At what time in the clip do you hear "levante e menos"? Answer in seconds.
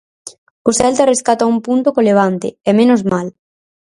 2.09-3.01